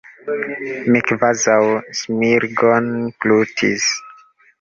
[0.93, 1.57] Mi kvazaŭ
[1.99, 2.89] smirgon
[3.27, 3.87] glutis.